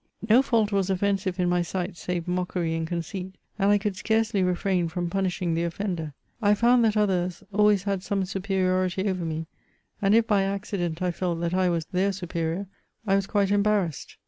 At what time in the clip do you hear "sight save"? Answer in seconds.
1.61-2.27